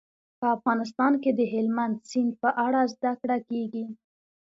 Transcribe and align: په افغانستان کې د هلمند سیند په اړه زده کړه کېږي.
په 0.39 0.45
افغانستان 0.57 1.13
کې 1.23 1.31
د 1.39 1.41
هلمند 1.53 1.95
سیند 2.09 2.31
په 2.41 2.49
اړه 2.65 2.81
زده 2.93 3.11
کړه 3.21 3.37
کېږي. 3.49 3.85